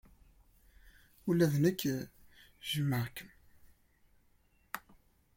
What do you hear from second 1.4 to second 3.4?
d nekk jjmeɣ-kem.